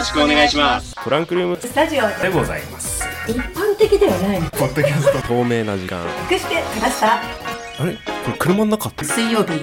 [0.00, 0.94] ろしくお願いします。
[1.04, 1.58] トランクルーム。
[1.60, 3.04] スタジオでございます。
[3.28, 5.20] 一般的ではないポッドキャスト。
[5.28, 6.02] 透明な時間。
[6.30, 7.20] 隠してきましたあ
[7.84, 7.92] れ？
[8.24, 9.04] これ車の中って？
[9.04, 9.50] 水曜日。
[9.50, 9.56] ハ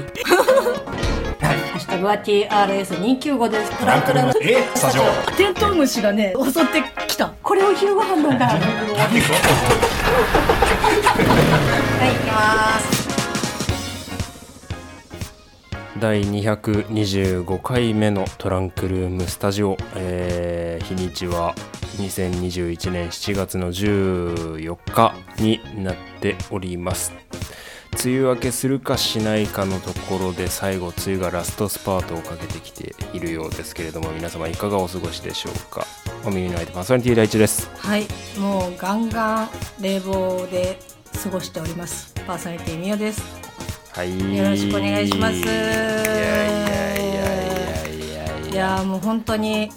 [1.76, 3.72] ッシュタグは TRS295 です。
[3.80, 4.34] トランクルーム。
[4.42, 4.64] え？
[4.76, 5.04] スタジオ。
[5.36, 7.34] テントウムシがね襲ってきた。
[7.42, 8.46] これを昼ご飯飲んだ。
[8.46, 8.66] はい行
[12.24, 12.97] きます
[16.00, 21.56] 第225回目のトランクルームスタジオ、えー日にちは。
[21.98, 27.14] 2021年7月の14日になっております。
[28.06, 35.88] 梅雨明けするかしないかのところで最後梅雨がラストスパートをかけてきているようですけれども皆様いかがお過ごしでしょうか？
[36.24, 37.72] お耳の相手パーソナリティ第一です。
[37.76, 38.06] はい。
[38.38, 39.50] もうガンガン
[39.82, 40.78] 冷房で
[41.24, 42.14] 過ごしております。
[42.28, 43.47] パーソナリティみよです。
[43.98, 44.38] はい。
[44.38, 45.38] よろしくお願いします。
[45.38, 48.78] いやいやいやいやいやいや。
[48.78, 49.72] ーもう本当に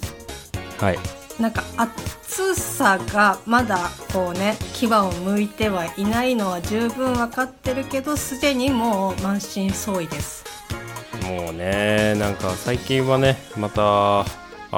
[0.79, 0.99] はい。
[1.39, 10.45] なんか暑さがまだこうね牙を向いてはいないのは十分分かってるけどすでにもう満身創痍です。
[11.23, 14.25] もうねなんか最近はねまたあ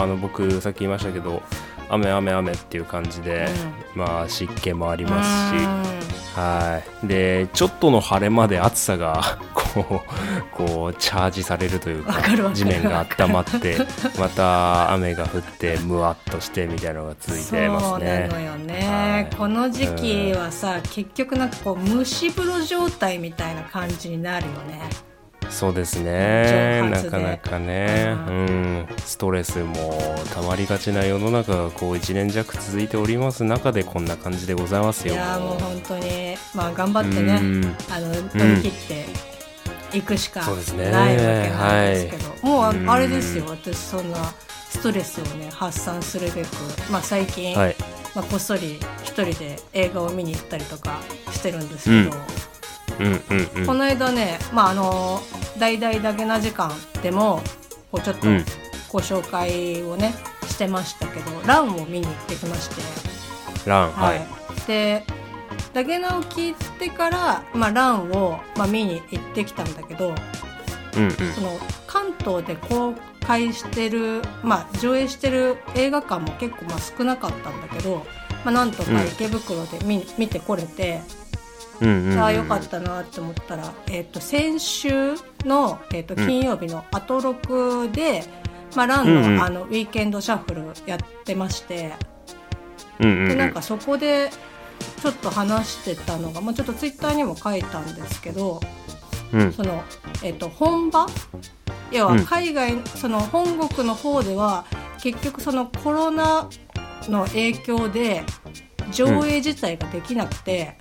[0.08, 1.44] の僕さっき言いましたけど
[1.90, 3.48] 雨雨雨っていう感じで、
[3.96, 6.04] まあ湿気もありますし
[6.36, 7.08] はい。
[7.08, 12.22] でちょっとの晴れまで暑さが こうこうチャージされるというか
[12.54, 13.78] 地面が温まって
[14.20, 18.30] また雨が降ってむわっとしてみたいなのが続いてますね。
[18.30, 19.36] そうなのよね、はい。
[19.36, 25.13] この時期はさ結局なんかこう蒸し風呂状態みたいな感じになるよね
[25.54, 26.82] そうですね。
[26.90, 29.94] なかなかね、ううん、ストレスも
[30.34, 36.36] たまりがちな世の中がこう1年弱続いております中でこんな感じでございますいよやーもう本当に。
[36.56, 37.76] まあ頑張ってねうん。
[37.90, 38.72] あの乗り切っ
[39.92, 43.46] ていくしかないわけなんですけど、もうんうああれですよ。
[43.48, 44.18] 私そんな
[44.70, 46.48] ストレスをね発散するべく、
[46.92, 47.76] まあ、最近、はい。
[48.16, 51.00] まあ、こっそり一人で映画を見に行ったりとか
[51.32, 52.43] してるんですけど、うん
[53.00, 55.20] うんうんこの間ね、まあ、あの
[55.60, 56.72] 大々だけな時間
[57.02, 57.42] でも
[57.92, 58.46] こうちょっとうん。
[58.94, 60.14] ご紹介をね
[60.46, 62.76] してましたけど「ラン」を見に行ってきまして。
[63.66, 64.22] ランはい、
[64.68, 65.04] で
[65.74, 70.14] ダゲナを聞いてから、まあ、ランを、まあ、見に行ってきたんだけど
[70.98, 71.12] うんうん。
[71.34, 72.94] その関東で公
[73.26, 78.06] 開してる、まあ、上映してる映画館も結構まあ少なかったんだけど、
[78.44, 81.02] まあ、なんとか池袋で見,、見てこれて
[81.82, 88.24] うんうんうんああよかったなって思ったら、えー、と先週の、えー、と金曜日のアトロクで、
[88.76, 91.94] まあ、ランの,、うんうんあのウィーケンドシャッフルやってまして。
[93.00, 93.30] うんうんうん。
[93.30, 94.30] でなんかそこで
[95.02, 98.62] ちょっと話してたのが、まあ、ちょっとツイッターにも書いたんですけど
[99.34, 99.52] うん。
[99.52, 99.84] その、
[100.24, 101.08] えっと本場？
[101.92, 102.26] 要はうん。
[102.26, 104.66] 海外、その本国の方では
[105.02, 106.50] 結局そのコロナ
[107.10, 108.24] の影響で
[108.92, 110.78] 上映自体ができなくて、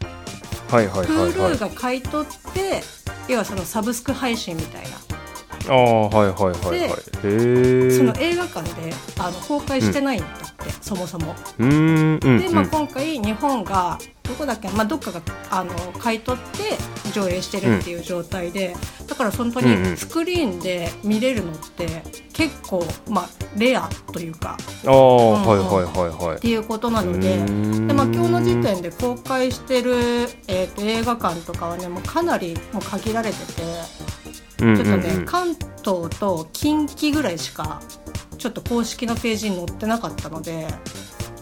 [0.72, 1.32] はいはいはいはい。
[1.32, 2.82] Hulu が買い取って
[3.28, 4.90] 要はそのサブスク配信みたいな。
[5.68, 6.88] ああはいはいはいはい。
[6.88, 6.94] へ
[7.24, 10.26] えその映画館であの公開してないんだ
[10.62, 11.34] って、そもそも。
[11.58, 12.38] うーんうん。
[12.38, 18.74] で、まあ、今回日本がどこだっけ、まあ、どっかがあの買い取って上映してるっていう状態で、
[19.06, 19.82] だから本当うんうん。
[19.82, 22.02] にスクリーンで見れるのって
[22.32, 24.56] 結構、まあ、レアというか。
[24.86, 26.36] ああはいはいはいはい。
[26.36, 27.38] っていうことなので。
[27.86, 29.94] でまあ、今日の時点で公開してる、
[30.48, 33.62] えー、と映画館とかはねもうかなりもう限られてて
[34.60, 34.84] うんうんうん。
[34.84, 35.48] ちょっとね、関
[35.84, 37.82] 東と近畿ぐらいしか
[38.42, 40.66] ちょっと公式のページに載ってなかったので、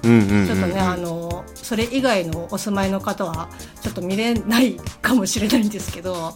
[0.05, 0.47] うんうんうんうん。
[0.47, 3.49] ちょっとね、あのそれ以外のお住まいの方は
[3.81, 6.35] ちょっと見れないかもしれないんですけど。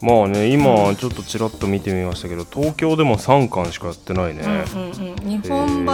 [0.00, 5.84] まあね今ちょっとちらっと見てみましたけど東京でも3巻しかやってないね、うんうんうん、日本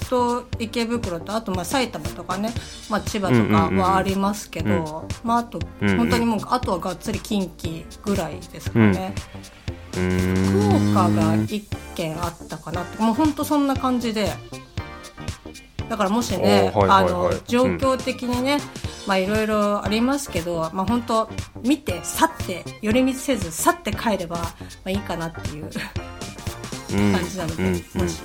[0.00, 2.52] 橋と池袋とあとまあ埼玉とかね、
[2.90, 5.96] まあ、千葉とかはありますけど、まあ、あとうんうん。
[5.98, 9.14] 本当にもうあとはがっつり近畿ぐらいですかね、
[9.68, 11.64] うーん福岡が1
[11.94, 14.32] 軒あったかなもう本当そんな感じで。
[15.88, 17.04] だからもしねはいはいはい。
[17.04, 18.58] あの状況的にね、
[19.08, 21.28] まあいろいろありますけど、まあ本当
[21.62, 24.44] 見て去って寄り道せず去って帰れば、ま
[24.84, 25.64] あ、いいかなっていう。
[25.64, 27.12] うん。
[27.12, 27.74] 感じなので、うんうん。
[27.74, 28.20] もし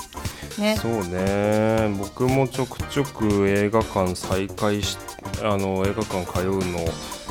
[0.59, 0.77] ね。
[0.77, 1.95] そうね。
[1.97, 4.97] 僕もちょくちょく映画館再開し
[5.43, 6.87] あの映画館通うのを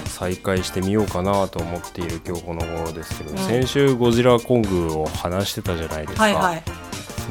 [0.06, 3.38] 再開してみようかなと思っている今日この頃ですけど、うん。
[3.38, 6.62] 先週ゴジラコングを話してたじゃないですか、はいはい。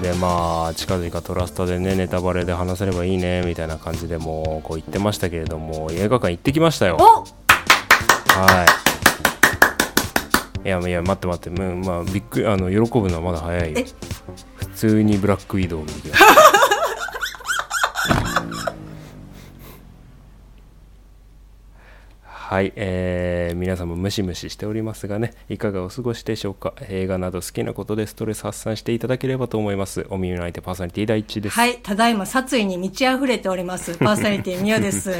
[0.01, 6.98] でまあ近々トラスタでねネタバレで話せればいいねみたいな感じでもうこう言ってましたけれども映画館行ってきましたよ。
[7.00, 7.04] お！
[8.39, 8.66] は
[10.66, 10.68] い。
[10.68, 11.62] いやいや待って待って。
[11.62, 13.80] うんまあびっくりあの喜ぶのはまだ早いよ。
[13.80, 13.86] え？
[14.56, 16.01] 普通にブラックウィドウを見て。
[16.01, 16.33] きました
[22.53, 26.75] はい、えー皆さんもムシムシしておりますがねいかがお過ごしでしょうか？
[26.81, 33.97] 映画など好きなことでストレス発散していただければと思いますお耳の相手パーソナリティ第一ですはい、ただいま殺意に満ち溢れております。
[34.05, 35.09] パーソナリティみよです。
[35.09, 35.15] は、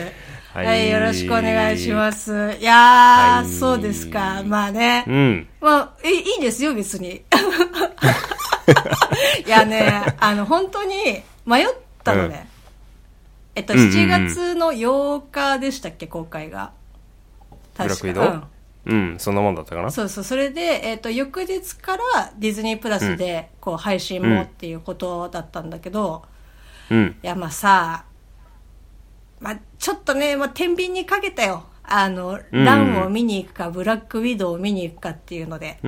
[0.62, 2.32] はいいよろしくお願いします。
[2.60, 4.44] いやー、はいそうですか。
[4.46, 5.04] まあね。
[5.08, 7.10] うんまあ、え、いいですよ、別に。
[9.48, 11.66] いやね、あの、本当に迷っ
[12.04, 12.48] たのね。
[13.56, 16.70] えっと、うんうんうん7月の8日でしたっけ、公開が。
[17.76, 18.26] ブラックウィドウ
[18.86, 19.14] うん。
[19.14, 19.92] うんそんなもんだったかな？
[19.92, 26.24] そうそう、それで、えっ、と、翌日からディズニープラスで、こう、配信もっていうことだったんだけど、
[26.92, 27.16] うん。
[27.24, 28.06] いや、まあさ、
[29.40, 31.66] まあ、ちょっとね、まあ、天秤にかけたよ。
[31.84, 32.66] あの、うん。
[32.66, 35.80] ランを見に行くか、ブラックウィドウを見に行くかっていうので。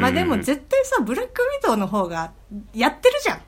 [0.00, 2.32] まあでも絶対さ、ブラックウィドウの方が
[2.74, 3.40] やってるじゃん。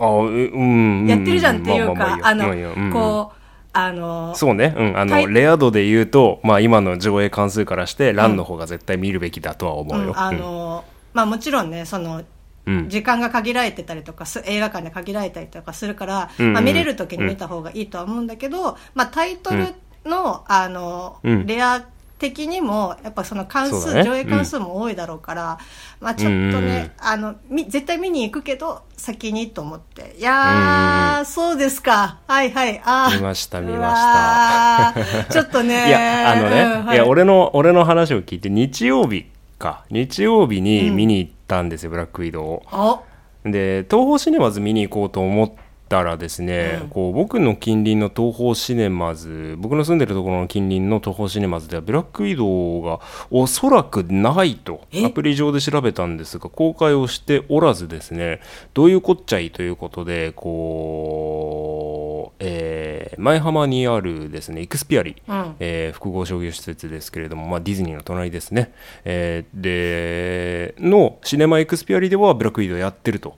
[0.00, 3.38] あうんうんやってるじゃんっていうまか、あのこう、
[3.72, 10.08] あの、そうね、うん、あの、はいレア度で言うと、まあ今の上映関数からして、ランの方が絶対見るべきだとは思うよ。
[10.08, 12.22] うんあの、まあもちろんね、その、
[12.66, 16.52] うん、時間が限られてたりとかす映画館で限られたりとかするから、うんうん。
[16.52, 19.74] まあ、見れる時に見た方がいいとは思うんだけど、まあ、タイトル
[20.04, 21.46] の,、あのうん。
[21.46, 21.84] レア
[22.18, 24.02] 的にもやっぱその関数、ね。
[24.02, 25.58] 上映関数も多いだろうから、
[26.00, 26.66] まあ、ちょっとうんうんうん。
[26.66, 32.18] ね、あのみ絶対見に行くけど先にと思っていやー、そうですか。
[32.26, 33.16] はいはいあー。
[33.16, 35.32] 見ました見ました。
[35.32, 35.88] ちょっとね。
[35.88, 36.96] いや、あのね、うんはい。
[36.96, 39.26] い、や、俺の、俺の話を聞いて、日曜日
[39.58, 42.62] か、日曜日に見に行ったんですよ、ブラックウィドウを。
[42.72, 43.02] お。
[43.44, 45.52] で、東宝シネマズ見に行こうと思っ
[45.88, 46.88] たらですね、うん。
[46.88, 53.00] こう僕の近隣の東宝シネマズ、僕の住んでるところの近隣の東宝シネマズでは、ブラックウィドウが
[53.30, 55.06] おそらくないと、え？
[55.06, 58.40] アプリ上で調べたんですが、公開をしておらずですね、
[58.74, 65.56] どういうこっちゃいということで、こう、えー前浜にあるですね、イクスピアリ、うん。
[65.58, 68.72] えー複合商業施設ですけれども、まあ、ディズニーの隣ですね、
[69.04, 73.36] えーでのシネマエクスピアリではブラックウィドウやってると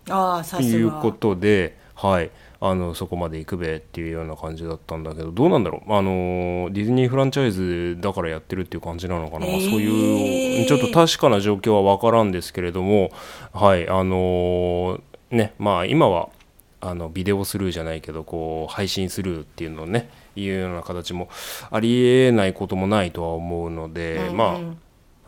[0.60, 2.30] いうことで、はい、
[2.60, 5.92] あのそこまで行くべっていうような感じだったんだけどどうなんだろう？
[5.92, 9.70] あのディズニーフランチャイズだからやってるっていう感じなのかな、えー。
[9.70, 13.10] そういうちょっと確かな状況は分からんですけれども
[13.52, 13.86] はい。
[13.86, 15.00] あの
[15.30, 16.30] ねまあ今は
[16.80, 21.28] あのビデオスルーじゃないけどこう配信スルーっていうのをねいうような形も
[21.70, 24.36] ありえないこともないとは思うので、うんうん。
[24.38, 24.58] まあ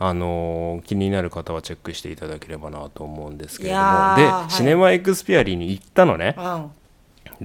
[0.05, 4.51] あの気になる方はチェックしていただければなと思うんですけれどいもで、はい。
[4.51, 6.35] シネマエクスピアリに行ったのね。
[6.37, 6.71] うん。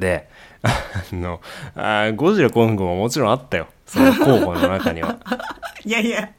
[0.00, 0.28] で
[0.62, 0.70] あ
[1.12, 1.40] の
[1.76, 3.68] あーゴジラコングももちろんあったよ。
[3.86, 5.18] その候補の中には。
[5.86, 6.30] いやいや、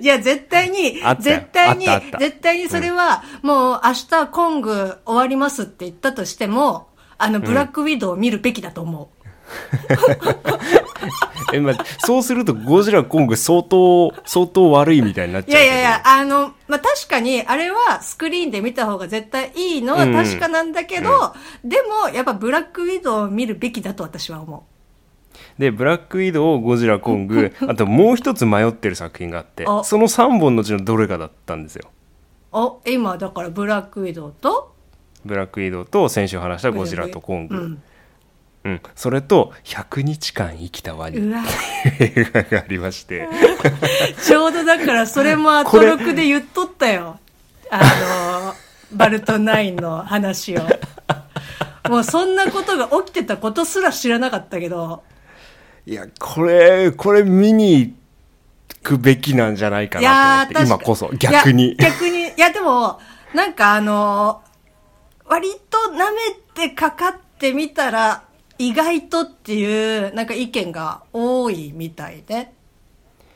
[0.00, 1.86] いや、絶対に絶対に
[2.18, 6.86] 絶対にそれは、もう明日コング終わりますって言ったとしても、
[7.18, 9.10] あの、ブラックウィドウを見るべきだと思
[11.52, 15.44] え、まあ、そうするとゴジラコング相当相当悪いみたいになっう。
[15.44, 21.34] ちゃういやいやいや、あの、まあ、確かに、あれはスクリーンで見た方が絶対いいのは確かなんだけど、
[21.64, 24.66] でも、やっぱブラックウィドウを見るべきだと私は思
[25.58, 31.88] でブラックウィドウゴジラコング あともう一つ迷ってる作品があってあその3本のうちのどれかだったんですよ
[32.52, 32.58] う。
[32.58, 34.74] お、今、だからブラックウィドウと、
[35.24, 37.82] ブラックウィドウと先週話したゴジラとコング、うん。
[38.64, 41.18] うん、それと100日間生きたワニ。
[41.18, 41.42] うわ、
[42.00, 43.28] 映画がありまして。
[44.24, 47.18] ちょうどだからそれもアトロクで言っとったよ。
[47.70, 48.54] あの、
[48.96, 50.62] バルトナインの話を。
[51.90, 55.02] もうそんなことが起きてたことすら知らなかったけど、
[55.86, 57.92] いやこれこれ見に行
[58.82, 61.10] くべきなんじゃないかいなと思って今こそ。
[61.18, 61.72] 逆に。
[61.72, 62.98] いや逆に、いやでも、
[63.34, 64.42] なんかあの、
[65.26, 65.98] 割と舐
[66.56, 68.24] めてかかってみたら、
[68.58, 72.52] 意外とっていう、なんか意見が多いみたいで。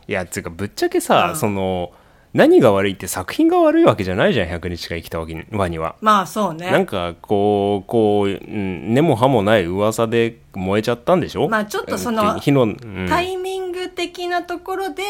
[0.06, 1.92] いやつうかぶっちゃけさ、うんその
[2.34, 5.96] 何が悪いって作品が悪いわけじゃないじゃん100日間生きたワニは。
[6.02, 6.70] まあそうね。
[6.70, 11.48] なんかこうこう、うん、根も葉もない噂で燃えちゃったんでしょ？
[11.48, 15.02] まあちょっとそのうん火の、うんタイミング的なところで、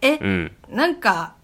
[0.00, 1.34] え、うんなんか、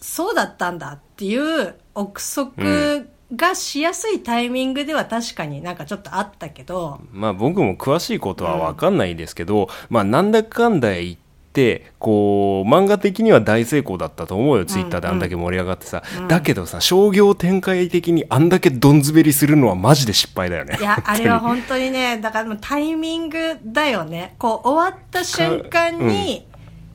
[0.00, 11.16] そうだったんだっていう憶測がしやすいタイミングでは確かになんかちょっとあったけど、まあ僕も詳しいことは分かんないですけど、まあなんだかんだ言っ
[11.52, 20.76] てこう漫画的には大成功だったと思うよ、ツイッターであんだけ盛り上がってさ、だけどさ商業展開的にあんだけどん滑りするのはマジで失敗だよね。
[20.80, 24.34] いや、 あれは本当にね、だからもうタイミングだよね。
[24.38, 26.46] こう、終わった瞬間に、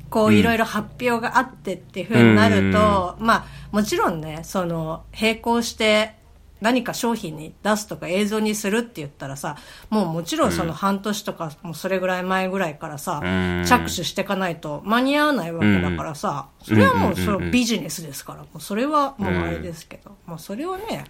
[0.10, 6.17] こう、いろいろ発表があってっていう風になると、まあ、もちろんね、その、並行して、
[6.60, 9.58] 何か商品に出すとか映像にするって言ったらさ、
[9.90, 13.66] もうもちろんその半年とか、もうそれぐらい前ぐらいからさ、うん。
[13.66, 21.06] 着手していかないと間に合わないわけだからさ、それはもうそれビジネスですから、もうそれはもうあれですけど、もうそれをね、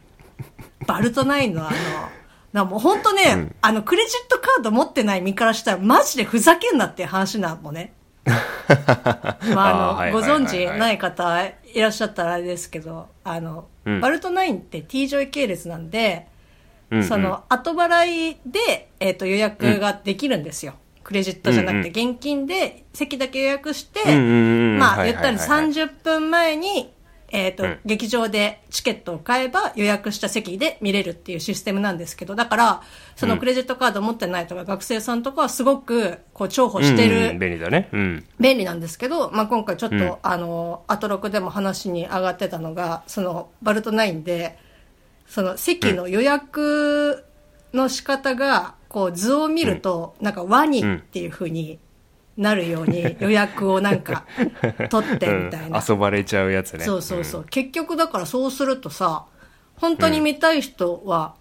[0.85, 1.77] バルトナインのあの、
[2.53, 7.93] なもう本当ね、あの、クレジットカード持ってない身からしたら、マジでふざけんなっていう話なのね。
[8.27, 14.01] まあ、あの、ご存知ない方いらっしゃったらあれですけど、あの、うん。
[14.01, 16.27] バルトナインって T ジョイ系列なんで、
[16.91, 17.03] うんうん。
[17.03, 20.75] その、後払いで、えっ、と、予約ができるんですよ。
[21.03, 26.93] クレジットじゃなくて、現金で席だけ予約して、うんうんうんまあ、はい言ったらはいはいはい30分前に、
[27.29, 27.79] えっ、と、うん。
[27.85, 32.81] 劇場でチケットを買えば予約した席で見れるっていうシステムなんですけど、だから、
[33.15, 37.89] そのクレジットカード持ってないとか、学生さんとかはすごく、こう、重宝してうんうんる便利だね。
[37.91, 38.25] うん。
[38.39, 40.15] 便利なんですけど、まあ、今回ちょっと、うん。
[40.21, 44.57] あの、アトロクでも話に上がってたのが、その、バルトナインで、
[45.27, 47.25] その席の予約
[47.73, 51.79] の仕方が、こう図を見ると、なんかワニっていう風に
[52.37, 54.25] なるように予約をなんか
[54.89, 55.79] 取ってみたいな。
[55.79, 56.85] うん遊ばれちゃうやつね。
[56.85, 57.45] そうそうそう。
[57.49, 59.25] 結局だからそうするとさ、
[59.75, 61.35] 本当に見たい人は、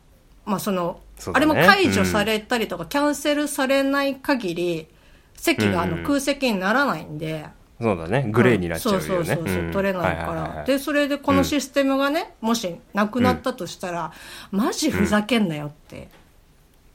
[0.45, 1.47] まあその、あそうだね。
[1.47, 4.89] れも解除されたりとか、キャンセルされない限り、
[5.35, 7.47] 席があのうん空席にならないんで、
[7.81, 8.25] そうだね。
[8.31, 9.05] グレーになっちゃうよね。
[9.07, 9.73] そうそうそうそう、ん。
[9.73, 14.13] 取れないから、でそれでこのシステムがね、もしなくなったとしたら、
[14.51, 16.09] マジふざけんなよって、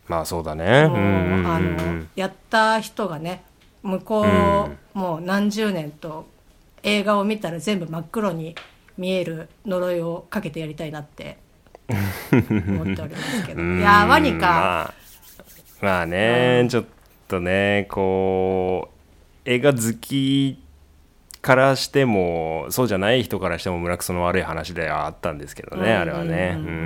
[0.07, 0.81] まあそうだね。
[0.83, 3.43] あのやった人がね
[3.83, 6.27] 向こう、もう何十年と
[6.83, 8.55] 映画を見たら全部真っ黒に
[8.97, 11.37] 見える呪いをかけてやりたいなって
[12.31, 13.61] 思っておりますけど。
[13.61, 14.93] うんいやーワニか、まあ、
[15.81, 16.85] まあね、ちょっ
[17.27, 18.89] とねこ
[19.45, 20.61] う映画好き
[21.41, 26.53] からしてもそうじゃない人からしても胸くその悪い話ではあったんですけどね、あれはね。
[26.55, 26.75] うんうんうん。
[26.75, 26.77] う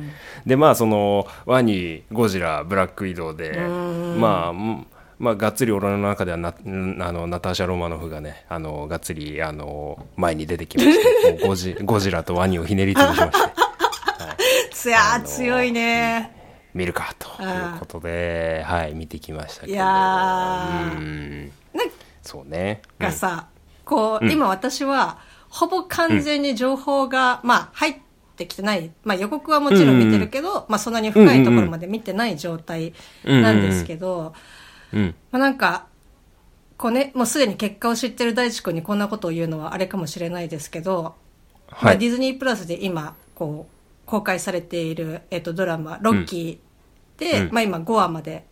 [0.00, 0.10] ん。
[0.46, 4.86] でまあそのワニゴジラブラック移動でまあも
[5.18, 13.54] まあ、がっつり俺の中ではなうんあのナターシャ・ロマノフがねあのがっつりあの前に出てきまして もうゴジゴジラとワニをひねり潰しまして。
[14.84, 16.30] つやー強いね。
[16.74, 19.72] 見るかということで、はい、見てきましたけど。
[19.72, 20.98] いやー。
[20.98, 21.52] うん。
[22.22, 22.82] そうね。
[22.98, 23.46] がさ、
[23.84, 25.18] こう、今私は、
[25.48, 27.96] ほぼ完全に情報が、まあ、入っ
[28.36, 28.90] てきてない。
[29.04, 32.92] まあ、予告はもちろん見てるけど、まあ、そんなに深いところまで見てない状態
[33.24, 34.34] なんですけど、
[34.94, 35.14] うん。
[35.30, 35.86] まあ、なんか、
[36.76, 41.14] こうね、もうすでに結果を知ってる大地君にこんなことを言うのはあれかもしれないですけど、
[41.70, 47.52] まあ、はいディズニープラスで今、こう、公開されている、えっと、ドラマ、ロッキーで、うん。
[47.52, 48.44] まあ今5話まで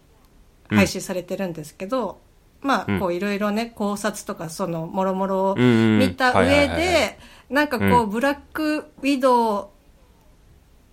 [0.69, 2.21] 配信されてるんですけど、
[2.61, 7.19] まあ、こういろいろね、考察とか、その、もろもろをうんうん見た上で、
[7.51, 9.73] なんかこう、うブラックウィド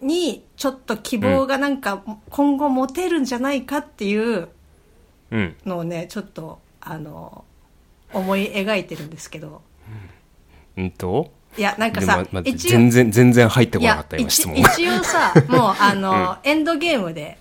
[0.02, 4.50] ウに、ちょっと希望がなんか、今後持てるんじゃないかっていううん
[5.66, 7.44] のをね、ちょっと、あの、
[8.14, 9.62] 思い描いてるんですけど、
[10.78, 10.92] うん。
[10.92, 11.32] と？
[11.58, 14.62] いや、なんかさま一応全然全然入ってこなかった今一質問。
[14.62, 17.38] が一応さ もうあの、エンドゲームで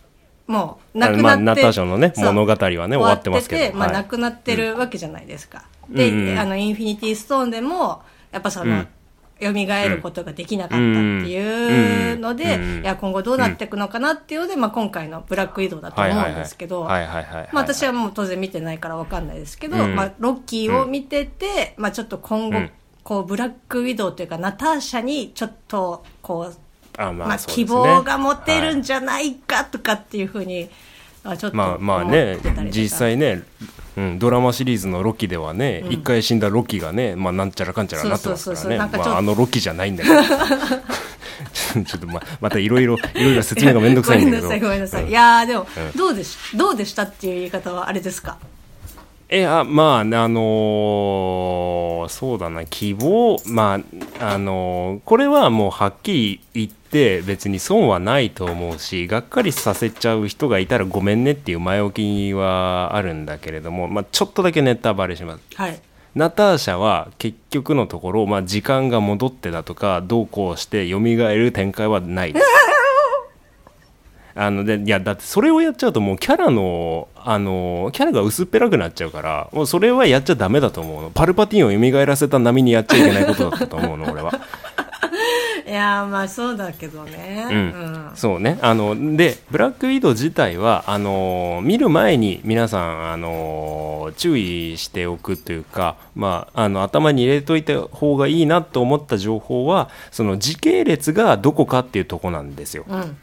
[0.46, 3.62] もうなくなって、まあナターシャのね物語はね終わってますけど。
[3.62, 3.96] ててまあ、はい。
[3.96, 6.28] なくなってるわけじゃないですか、で、うん。
[6.30, 8.02] うんあのインフィニティストーンでも
[8.32, 8.88] やっぱその、うん
[9.40, 9.52] 蘇
[9.88, 10.88] ることができなかったって
[11.28, 17.24] いうので、いや今後どうなっていくのかなっていうので、まあ、今回のブラックイドだと思うんですけど、はいはいはい。
[17.24, 19.94] はいはいまあ、私はもう当然見てないからわかんないですけど、うん。
[19.94, 22.70] まあ、ロッキーを見てて、まあ、ちょっと今後、うん。
[23.04, 26.56] こうブラックウィドウというかナターシャにちょっとこう
[26.98, 27.42] あままあ、ね。
[27.46, 28.82] 希望が持てるんはい。
[28.82, 30.68] じゃないかとかっていうふうに、
[31.24, 32.68] あちょっとまあ思まあねってたりとか。
[32.70, 33.44] 実際ね、
[33.98, 38.78] うん、ドラマシリーズのロキではね一、回死んだロキがね、まあ、なんちゃらかんちゃらになってますからね。
[38.78, 40.22] まあ、あのロキじゃないんだけど。
[41.84, 44.48] ちょっとままたいろいろいろいろ説明がめんどくさいんだけど。
[44.48, 45.08] ごめんなさいごめんなさい、うん。
[45.08, 45.98] いやーでも、うん。
[45.98, 48.38] どうでしどうでしたっていう言い方はあれですか？
[49.30, 53.78] えあまああのーそうだな希望ま
[54.20, 65.42] ああのーこれはもうはっきり言って別に損はないと思うしがっかりさせちゃう人がいたらごめんねっていう前置きはあるんだけれども、まあ、ちょっとだけネタバレします。
[65.56, 65.78] はい。
[66.14, 72.46] ナターシャは結局のところ、まあ、時間が戻ってだとかどうこうして蘇る展開はないです
[74.38, 81.10] あのでいやだってそれをやっちゃうともうキャラのあのキャラが薄っぺらくなっちゃうからもうそれはやっちゃダメだと思うの。
[81.10, 84.32] パルパティーンを蘇らせた波にやっちゃいけないことだったと思うの 俺は。
[85.66, 87.48] いやーまあそうだけどね。
[87.50, 88.10] うん。
[88.14, 88.60] そうね。
[88.62, 102.84] あのでブラックウィドウ自体はあの見る前に皆さんあの注意しておくというか、まあ、あの頭に入れといた方がいいなと思った情報はその時系列がどこかっていうとこなんですよ。
[102.88, 103.16] うん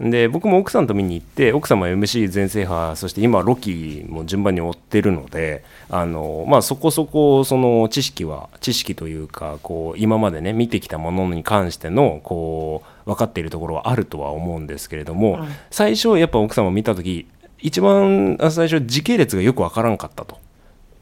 [0.00, 17.26] で僕も奥さんと見に行って奥さんも MC 全制覇そして今ロキも順番に追ってるのであの、まあ、そこそこその知識は知識というかこう今までね見てきたものに関してのこう分かっているところはあるとは思うんですけれども、うん最初やっぱ奥さんも見た時
[17.58, 20.38] 一番最初時系列がよく分からんかったと。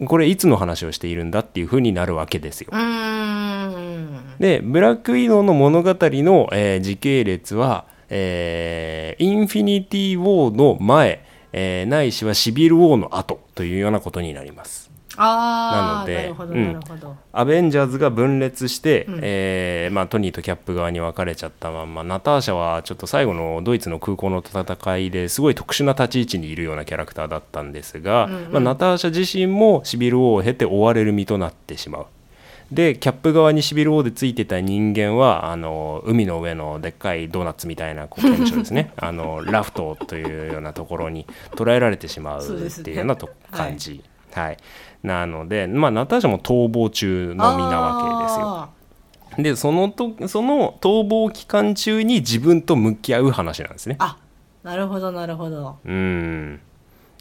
[0.05, 2.71] これいつの話をしているんだっていうふうになるわけですよ。
[4.39, 14.87] でブラックウィドウの物語の、えー時系列は、えーインフィニティ・ウォーの前、えーないしはシビル・ウォーの後というようなことになります。
[15.17, 16.35] なので
[17.33, 32.07] アベンジャーズが分裂して、うんえーまあ、トニーとキャップ側に分かれちゃったまんまナターシャはちょっと最後のドイツの空港の戦いですごい特殊な立ち位置にいるようなキャラクターだったんですが、うんうんまあ、ナターシャ自身もシビル王を経て追われる身となってしまう。
[32.73, 38.93] でキャップ側にシビル王でついてた人間はあの海の上のでっかいドーナツみたいなこう現象ですね。
[38.99, 44.03] あのラフトというようなところに捉えられてしまうっていうようなと感じ。
[44.33, 44.59] はい、
[45.03, 48.47] なので、まあ、ナターシャも逃亡中の身なわけですよ。
[48.47, 48.69] あ
[49.39, 53.97] でそのとその逃亡期間中に自分と向き合う話なんですね。
[53.99, 54.05] ー。
[54.05, 54.17] あ
[54.63, 55.79] なるほどなるほど。
[55.85, 56.61] うん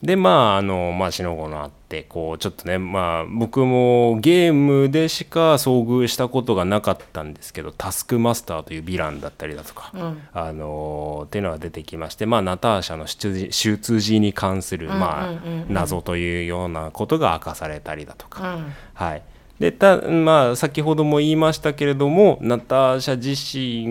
[0.06, 10.22] でまああのまあしのごのあってこうちょっとねまあ僕もゲームでしか遭遇したことがなかったんですけどタスクマスターというヴィランだったりだとか、うん。
[10.34, 18.74] あのっていうのが出てきまして、まあ、ナターシャの出自出自に関する、まあ謎というようなことが明かされたりだとか、うん。
[18.94, 19.24] はい、
[19.60, 23.30] でたまあ先ほども言いましたけれどもナターシャ自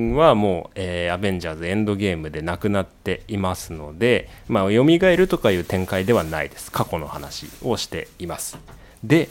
[0.09, 6.71] 身はもう、えーアベンジャーズエンドゲームで亡くなっていますのでまあ蘇るとかいう展開ではないです。
[6.71, 8.59] 過去の話をしています。
[9.03, 9.29] で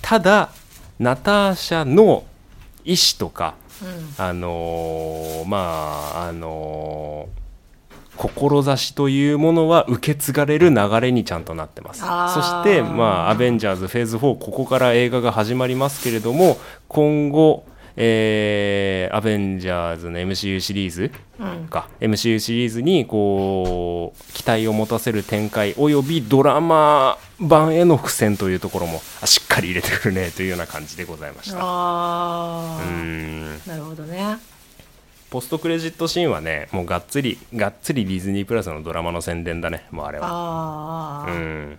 [0.00, 0.50] ただ
[0.98, 2.24] ナターシャの
[2.84, 4.14] 意思とかうん。
[4.18, 5.58] あのーま
[6.16, 6.91] ああのー
[8.28, 12.00] 志というものは受け継がれる流れにちゃんとなってます。
[12.00, 16.56] そしてまあアベンジャーズフェーズ4ここから映画が始まりますけれども
[16.88, 17.64] 今後
[17.96, 21.68] えーアベンジャーズの MCU シリーズうん。
[21.68, 21.88] か。
[22.00, 31.58] MCU シリーズにこう期待を持たせる展開およびドラマ版への伏線というところもあしっかり入れてくるねというような感じでございました。
[31.58, 33.58] ああ、うん。
[33.66, 34.38] なるほどね
[35.32, 40.26] ポストクレジットシーンはねもうがっつりがっつりディズニープラスのドラマの宣伝だねもうあれは。
[40.28, 41.78] ああ、うん。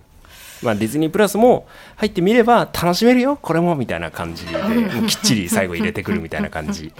[0.63, 6.91] まあディズニープラスも入ってみれば楽しめるよこれもみたいな感じで もうきっちり最後入れてくるみたいな感じ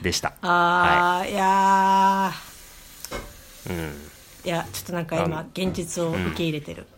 [0.00, 0.32] でした。
[0.40, 2.32] ああ、い、や
[3.68, 3.76] うん。
[3.76, 6.97] ーいやちょっとなんか今現実を受け入れてる、う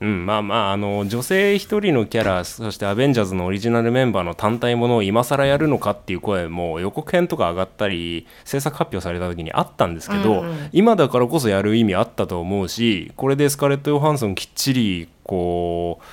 [0.00, 10.68] まあまああの女性一人のキャラそしてアベンジャーズのオリジナルメンバーの単体ものを今更やるのかっていう声も予告編とか上がったり制作発表された時にあったんですけど、うんうん。
[10.72, 16.04] 今だからこそやる意味あったと思うしこれでスカーレット・ヨハンソンきっちりこう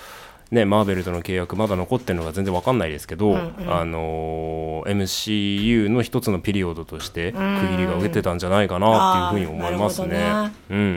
[0.51, 3.73] ねマーベルとの契約まだ残ってるのか全然わかんないですけど、うんうん。
[3.73, 10.51] あの MCU の一つのピリオドとして区切りが打てたんじゃないかなっていうふうに思いますね。
[10.69, 10.91] うんうんうん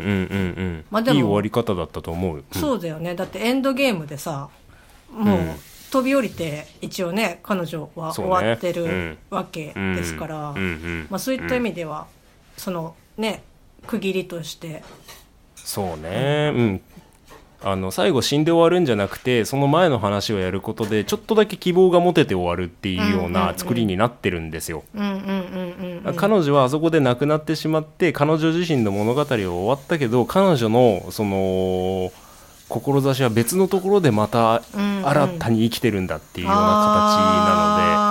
[0.57, 0.85] うん。
[0.91, 2.37] まあでもいい終わり方だったと思う。
[2.37, 2.45] うん。
[2.61, 3.15] そうだよね。
[3.15, 4.49] だってエンドゲームでさ
[5.11, 5.55] もう、うん。
[5.91, 9.19] 飛び降りて一応ね彼女は終わってるうん。
[9.31, 10.57] わけですから、うん。
[10.57, 12.07] うんうんまあ、そういった意味では、
[12.57, 13.43] そのね
[13.87, 14.83] 区切りとして。
[15.57, 16.53] そうね。
[16.55, 16.81] うん
[17.61, 23.59] あの最後死んで終わるんじゃなくてその前の話をやることでちょっとだけ希望が持てて終わるっていうよううんうんうなん。
[23.59, 32.12] 作りになってるんですよ、うんうんうんうん、うん、彼女はあそこで亡くなってしまって彼女自身の物語は終わったけど彼女のその
[32.68, 35.09] 志は別のところでまたうんうん。
[35.09, 38.08] 新たに生きてるんだっていうような形なので、あうん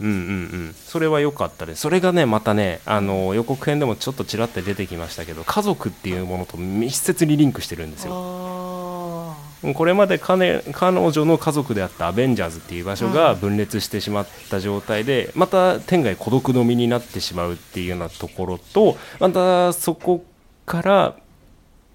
[0.00, 1.80] うんうん、それは良かったです。
[1.82, 8.14] それがねまたねあの予告編でもちょっとちらっと出てきましたけど家族っていうものと密接にリンクしてるんですーよ。
[8.14, 20.24] あこれまで彼彼女の家族であったアベンジャーズっていう場所が分裂してしまった状態で、また天外孤独の身になってしまうっていうようなところとまたそこ
[20.64, 21.16] から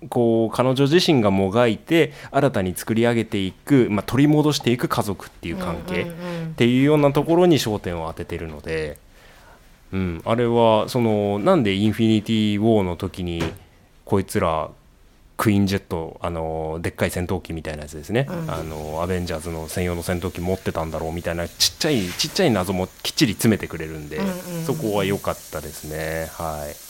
[0.10, 6.06] こう彼女自身がもがいて新たに作り上げていく、まあ、取り戻していく家族っていう関係、っ
[6.56, 8.98] ていうようなところに焦点を当ててるので、
[9.92, 13.44] うん、あれはそのなんでインフィニティ・ウォーの時に
[14.06, 14.70] こいつら
[15.36, 18.52] クイーンジェットあのでっかい戦闘機みたいなやつですね、うん。
[18.52, 24.66] あのアベンジャーズの専用の戦闘機持ってたんだろうみたいなちっちゃいちっちゃい謎もきっちり詰めてくれるんで、うんうんうん。
[24.66, 26.28] そこは良かったですね。
[26.34, 26.83] はい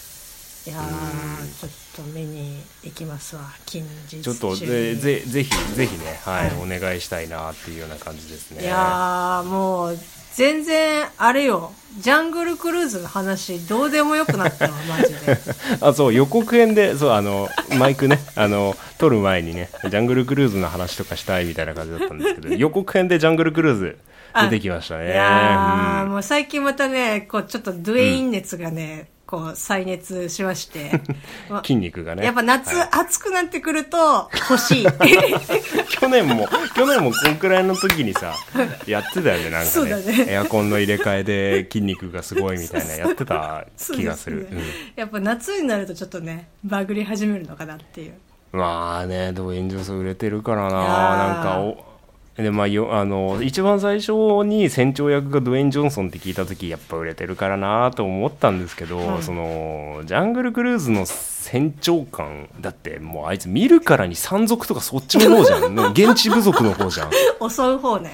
[0.66, 8.64] いやーちょっと見に行きますわ近日ちょっとぜぜぜひぜひね、はいはお願いしたいなっていうような感じですね。
[8.64, 9.98] いやーもう
[10.36, 11.74] 全然あれよ。
[12.00, 15.38] ジャングルクルーズの話どうでもよくなったわ マジで。
[15.82, 23.98] あそう予告編でそうあのマイクねあの撮る前にねジャングルクルーズの話とかしたいみたいな感じだったんですけど 予告編でジャングルクルーズ
[24.44, 25.08] 出てきましたね。
[25.08, 26.12] いやー、うん。
[26.14, 31.02] もう最近またねこうちょっとドゥエイン熱がね、こう再熱しまして。
[31.50, 32.24] ま筋肉がね。
[32.24, 32.88] やっぱ夏、はい。
[32.92, 34.86] 暑くなってくると 欲しい。
[35.90, 38.36] 去年も去年もこんくらいの時にさ
[38.86, 39.96] やってたよねなんかね。
[40.04, 40.26] ね。
[40.30, 43.66] エアコンの入れ替えで筋肉がすごいみたいなやってた
[43.96, 44.48] 気がする。
[44.96, 48.12] やっぱ夏になるとちょっとねバグり始めるのかなっていう。
[48.12, 48.16] うん
[48.54, 50.70] まあねドウェイン・ジョンソン売れてるからな。
[50.70, 51.93] なんかお
[52.38, 54.12] でまあ、よあの一番最初
[54.44, 65.76] に船長役がドウェイン・ジョンソンって聞いた時やっぱ売れてるからなと思ったんですけど、うんそのジャングルクルーズの船長官だってもうあいつ見るからに山賊とかそっちの方じゃん。
[65.76, 67.12] ね 現地部族の方じゃん。
[67.50, 68.10] 襲う方ね。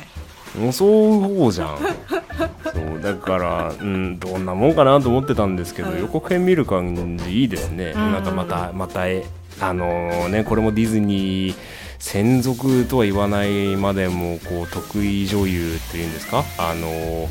[0.70, 1.78] 襲う方じゃん。
[1.78, 8.12] そうだから、うん、どんなもんかなと思ってたんですけど、うん予告編見る感じいいですね、うん。
[8.12, 9.24] なんかまたまたえ
[9.62, 11.56] あのねこれもディズニー
[12.00, 16.44] 専属とは言わないまでもこう得意女優っていうんですか？
[16.58, 17.30] あの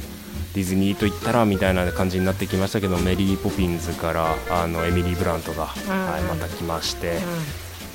[0.54, 5.90] ディズニーと言ったらみたいな感じになってきましたけどメリー・ポピンズからあのエミリー・ブラントが、うん。
[5.90, 7.18] はい、また来まして、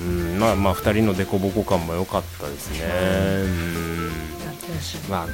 [0.02, 2.86] ううんまあまあ2人の凸凹感も良かったですね。
[2.86, 4.12] うん。
[5.10, 5.28] まあ、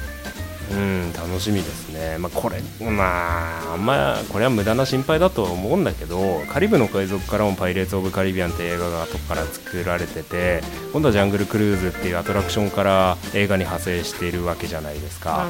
[0.70, 2.16] うん、楽しみですね。
[2.18, 15.48] まあ、これ、まあ、あんま、これは無駄な心配だと思うんだけど、カリブの海賊からもパイレーツ・オブ・カリビアンって映画が後から作られてて、今度はジャングル・クルーズっていうアトラクションから映画に派生しているわけじゃないですか。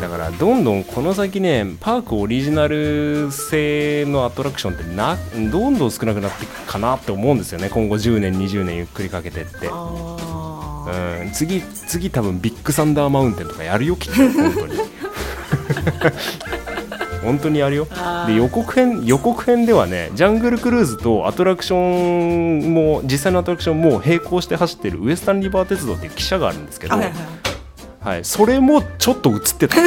[0.00, 5.16] だから、どんどんこの先ね、パークオリジナル製のアトラクションってな、
[5.50, 7.70] どんどん少なくなっていくかなって思うんですよね。
[7.70, 9.70] 今後10年、20年ゆっくりかけてって。
[10.90, 14.78] うん、次次多分ビッグサンダーマウンテンとかやるよきっと本当に。
[17.22, 17.86] 本当にやるよ。
[18.26, 27.14] で予告編予告編ではねジャングルクルーズとアトラクションも実際のアトラクションも並行して走ってるウエスタンリバー鉄道っていう汽車があるんですけど、あはいはい。
[28.00, 29.76] はい、それもちょっと映ってた。
[29.76, 29.82] こ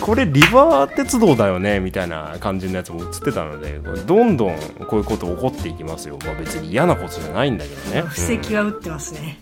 [0.00, 8.02] これリバー鉄道だよねみたいな感じのやつも映ってたのでどんどんこういうこと起こっていきますよ、まあ、別に嫌なことじゃないんだけどね。
[8.02, 9.40] 布石は打ってますね、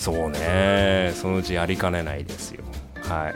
[0.00, 1.12] そうね。
[1.14, 2.64] そのうちやりかねないですよ。
[3.02, 3.34] はい。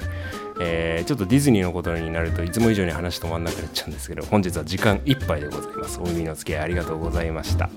[0.61, 6.00] えーちょっとディズニーのことになるといつも以上に話止まんなくなっちゃうんですけど本日は時間いっぱいでございます。
[6.00, 7.68] お耳の付き合いありがとうございました。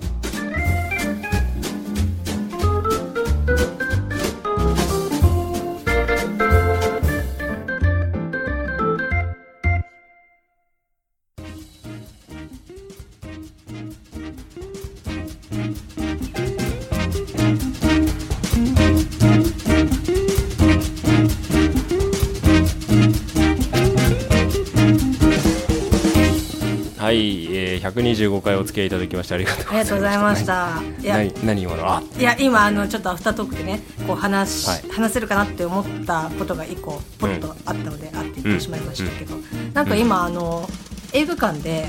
[28.38, 30.78] 125回お付き合いいただきましてありがとうございました。
[30.78, 31.34] ありがとうございました。
[31.34, 34.90] いや何何今のあいや今あのちょっとアフタートークでねこう話,、はい。
[34.92, 39.36] 話せるかなって思ったことが一個ポッとあったので、あって言ってしまいましたけど、
[39.74, 40.68] なんか今あの
[41.14, 41.88] 映画館で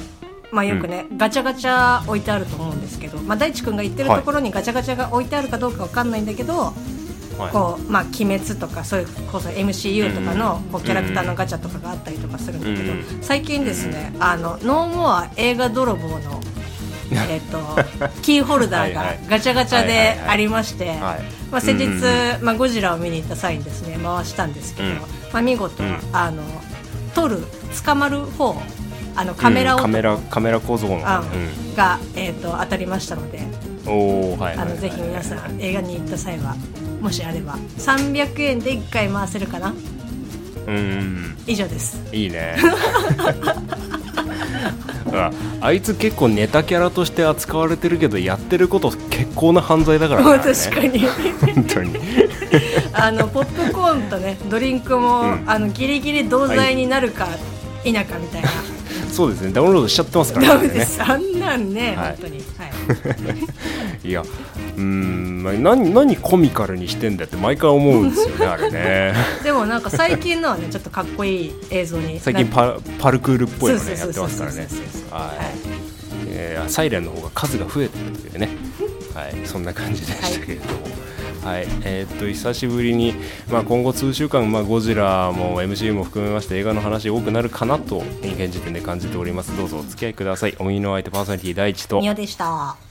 [0.51, 6.98] まあよくね、ガチャガチャ置いてあると思うんですけど、まあ、大地君が言ってるところにガチャガチャが置いてあるかどうかわかんないんだけど、はい
[7.47, 16.41] こうまあ、鬼滅とかそういうこそ MCU とかのこうキャラクターのガチャとかがあったりとかするんだけど、うん最近ですね「あのノーモア映画泥棒の」
[17.31, 17.59] えっと
[18.23, 20.99] キーホルダーがガチャガチャでありまして、
[21.61, 24.95] 先日、まあ、ゴジラを見に行った際にですね回したんですけど、うん。
[25.33, 25.99] まあ、見事、うん。
[26.13, 26.43] あの
[27.15, 27.45] 撮る
[27.85, 28.61] 捕まる方
[29.17, 31.75] あのカメラうんカ男、メラカメラ構造の、あうん。
[31.75, 33.41] が、えー、と当たりましたので、
[33.87, 34.55] おはい。
[34.55, 36.57] あのぜひ皆さん映画に行った際は
[37.01, 37.57] もしあれば。
[37.79, 39.75] 300円で1回回せるかな？
[40.67, 41.37] うん。
[41.47, 42.01] 以上です。
[42.13, 42.57] いいね。
[45.11, 45.31] あ
[45.63, 50.43] あいつ結構ネタキャラとして扱われてるけどやってること結構な犯罪だからね。
[50.55, 51.07] 確かに。
[51.55, 51.97] 本当に。
[52.93, 55.45] あのポップコーンとねドリンクも、うん。
[55.47, 57.29] あのギリギリ同罪になるか
[57.85, 58.49] 否かみたいな、
[59.11, 59.53] そうですね。
[59.53, 61.03] ダウンロードしちゃってますからダねメです。
[61.03, 62.09] あんなんね、はい。
[62.09, 69.15] 本当に、はい、 いやうーんまあ何何コミカルにしてんだよって毎回思うんですよね あれね。
[69.43, 74.69] でもなんか最近のはねちょっとかっこいい映像に最近パパルクールっぽいのねやってますからね。
[75.11, 75.47] はい。
[76.31, 78.51] えーサイレンの方が数が増えてるというね、
[79.15, 80.83] はい、そんな感じでしたけれども。
[80.83, 81.08] はい
[81.49, 81.67] はい。
[81.85, 83.15] えーっと久しぶりに、
[83.51, 89.57] まあ、今後数週間、まあ、ゴジラも MC も含めまして映画の話多くなるかなと現時点で感じております。
[89.57, 90.55] どうぞお付き合いください。
[90.59, 92.01] お耳の相手パーソナリティ第一と。
[92.01, 92.88] 宮でした。